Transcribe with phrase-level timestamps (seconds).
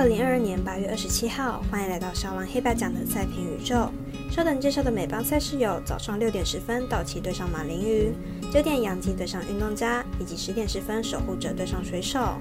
[0.00, 3.92] 二零二二年八月二十七号，欢迎来到小王黑白奖的赛评宇宙。
[4.30, 8.14] 稍等介绍的美邦赛事有：早上六点十分，道奇对上马林鱼；
[8.50, 12.40] 九点洋基对上运动家，以及十点十分，守护者对上水手。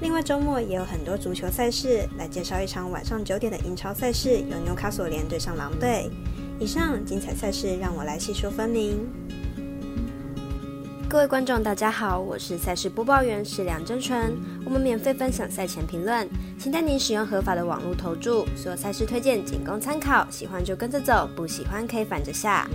[0.00, 6.08] 另外，周末也有很多足球赛事，来介绍一场晚上九点的英超赛事，有纽卡索联对上狼队。
[6.60, 9.00] 以上精彩赛事，让我来细说分明。
[11.10, 14.32] 各位观众，大家好，我是赛事播报员是梁真纯。
[14.64, 16.24] 我们免费分享赛前评论，
[16.56, 18.46] 请带您使用合法的网络投注。
[18.54, 22.70] 所有赛事推荐仅供参考，喜欢就跟着走，不喜欢可以反着下。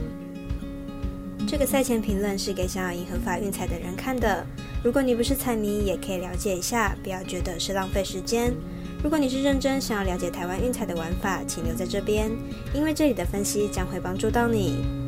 [1.48, 4.46] 这个赛前评论是给想要赢合法运彩的人看的。
[4.84, 8.54] 如果你不是彩迷，也可以了解一下，不要觉得是浪费时间。
[9.02, 12.30] 如果你是认真想要了解台湾运彩的玩法，请留在这边，
[12.74, 15.05] 因为这里的分析将会帮助到你。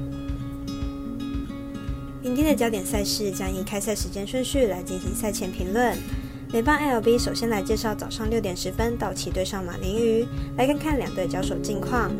[2.27, 5.97] 明天的焦点赛事将以开赛时间顺序来进行赛前评论。
[6.51, 10.27] 美邦 LB 首先来介绍早上六点十分道奇对上马林鱼，
[10.57, 12.11] 来看看两队交手近况。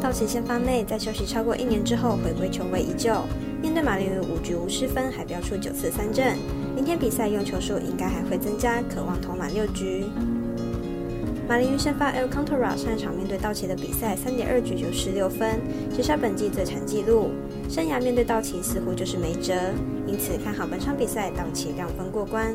[0.00, 3.12] 道奇先发妹在休息超过一年之后回归球位依旧，
[3.60, 6.38] 面对马林鱼五局无失分，还飙出九次三振。
[6.76, 10.04] 明天比赛用球数应该还会增加，渴望投满六局。
[11.50, 15.60] 马林鱼先发 El Cantora 上一场面对道奇的比赛，三点二局就失六分，
[15.92, 17.32] 写下本季最惨纪录。
[17.68, 19.52] 生涯面对道奇似乎就是没辙，
[20.06, 22.54] 因此看好本场比赛道奇让分过关。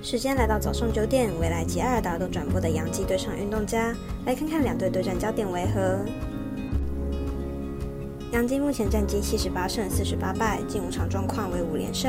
[0.00, 5.98] 时间来到早上九点，未来及艾尔达都转播的洋基对上运动家，来看看两队对战焦点为何。
[8.32, 12.08] 杨基目前战绩七十八胜四十八败，近五场状况为五连胜。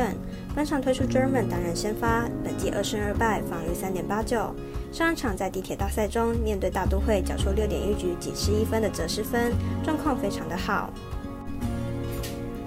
[0.53, 4.53] 本场推出 German 担任先发，本季二胜二败，防御三点八九。
[4.91, 9.51] 上一场在地铁大赛中面对大都会，缴出六点一局仅失一分的折失分，
[9.83, 10.91] 状况非常的好。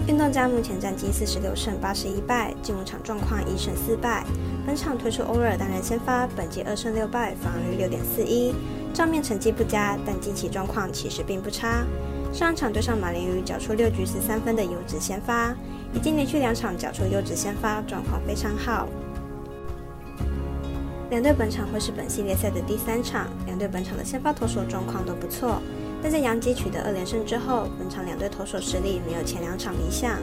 [0.09, 4.25] 运动家目前战绩四十六胜八十一败，近五场状况一胜四败。
[4.67, 8.53] 本场推出欧尔担任先发，本季二胜六败，防御六点四一，
[8.93, 11.87] 账面成绩不佳，但近期状况其实并不差。
[12.35, 15.55] 上场对上马林鱼，缴出六局十三分的优质先发，
[15.93, 18.89] 已经连续两场缴出优质先发，状况非常好。
[21.11, 25.63] 两队本场会是本系列赛的第三场，两队本场的先发投手状况都不错，
[26.03, 30.19] 但在杨基取得二连胜之后，本场两队投手实力没有前两场理想，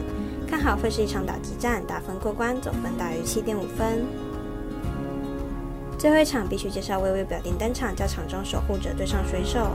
[0.46, 4.04] 看好会是一场打击战，打分过关，总分大于七点五分。
[6.02, 9.68] 最后一场必须介绍微微表定单场，较场中守护者对上水手。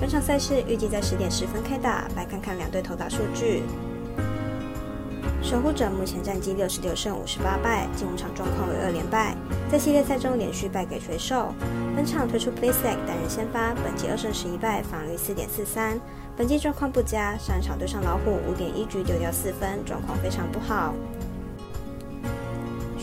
[0.00, 3.64] 本场赛事预计在十点十分开打，来看看两队投打数据。
[5.42, 9.34] 守护者目前战绩六十六胜五十八败，近五场状况为二连败，
[9.72, 11.52] 在系列赛中连续败给水手。
[11.96, 15.98] 本场推出 Playsack 担任先发，本季二胜十一败，防率四点四三，
[16.36, 20.94] 本季状况不佳，上一场对上老虎五点一局丢掉四分，状况非常不好。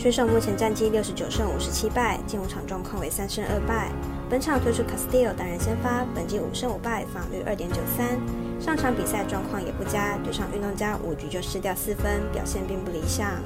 [0.00, 3.92] 选手目前战绩六十九胜五十七败，近五场状况为三胜二败。
[4.30, 8.18] 本场推出 Castillo 担任先发，本季五胜五败，防率二点九三。
[8.58, 13.42] 上场比赛状况也不佳，对上运动家五局就失掉四分，表现并不理想。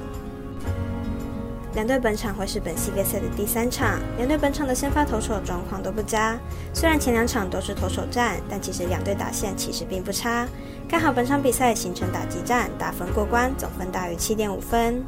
[1.73, 6.39] 两队本场会是本系列赛的第三场，两队本场的先发投手状况都不佳。
[6.73, 10.47] 虽然前两场都是投手战，但其实两队打线其实并不差。
[10.87, 15.03] 看好本场比赛形成打击战，打分过关，总分大于七点五分。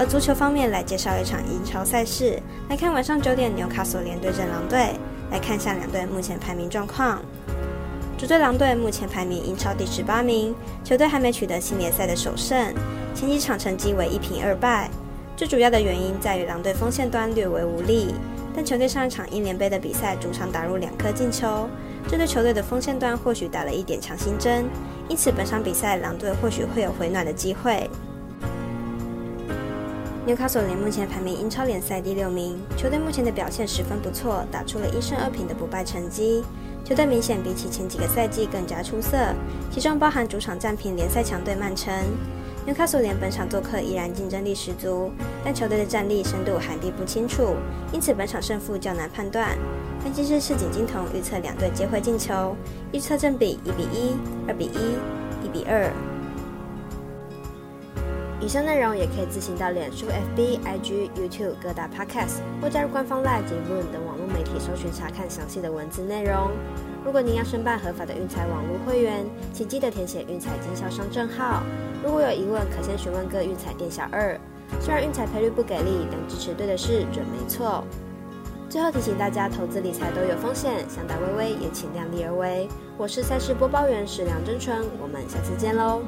[0.00, 2.40] 而足球方面，来介绍一场英超赛事。
[2.70, 4.94] 来看晚上九点纽卡索联对阵狼队。
[5.30, 7.20] 来看下两队目前排名状况。
[8.16, 12.74] 主队狼队目前排名英超第十八名，球队还没取得新联赛的首胜，
[13.14, 14.90] 前几场成绩为一平二败。
[15.36, 18.14] 最主要的原因在于狼队锋线端略为无力，
[18.56, 21.68] 但球队上一场英联杯的比赛主场打入两颗进球，
[22.08, 24.64] 这对球队的锋线端或许打了一点强心针，
[25.08, 27.88] 因此本场比赛狼队或许会有回暖的机会。
[30.26, 36.44] 纽卡索联目前排名英超联赛第六名，球队目前的表现十分不错，打出了一胜二平的不败成绩。
[36.84, 39.16] 球队明显比起前几个赛季更加出色，
[39.70, 41.90] 其中包含主场战平联赛强队曼城。
[42.66, 45.10] 纽卡索联本场做客依然竞争力十足，
[45.42, 47.54] 但球队的战力深度还并不清楚，
[47.90, 49.56] 因此本场胜负较难判断。
[50.04, 52.54] 分析师赤井金童预测两队皆会进球，
[52.92, 54.14] 预测正比一比一、
[54.46, 55.90] 二比一、一比二。
[58.42, 66.50] 以上内容也可以自行到脸书、FB、IG、YouTube 各大 Podcast 或加入官方 Live 及 Room 等网络媒体搜寻查看详细的文字内容。
[67.04, 71.62] 如果您要申办合法的运彩网络会员，请记得填写运彩经销商证号。
[72.02, 74.38] 如果有疑问，可先询问各运彩店小二。
[74.80, 77.84] 虽然运彩赔率不给力，但支持对的事准没错。
[78.70, 82.68] 最后提醒大家，投资理财都有风险，想打微微也请量力而为。
[82.96, 86.00] 我是赛事播报员史梁真纯，我们下次见喽。